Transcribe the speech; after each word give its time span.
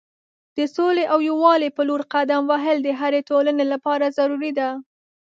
د 0.57 0.59
سولې 0.75 1.03
او 1.13 1.19
یووالي 1.29 1.69
په 1.75 1.81
لور 1.87 2.01
قدم 2.13 2.41
وهل 2.51 2.77
د 2.83 2.89
هرې 2.99 3.21
ټولنې 3.29 3.65
لپاره 3.73 4.13
ضروری 4.17 4.51
دی. 4.57 4.69